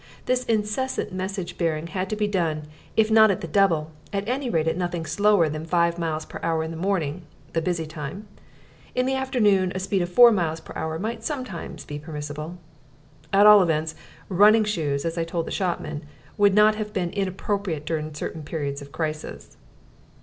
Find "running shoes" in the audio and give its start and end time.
14.27-15.05